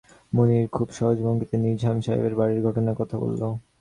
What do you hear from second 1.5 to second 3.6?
নিজাম সাহেবের বাড়ির ঘটনার কথা বলল।